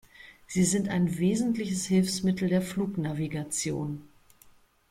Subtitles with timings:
[0.47, 4.01] Sie sind ein wesentliches Hilfsmittel der Flugnavigation.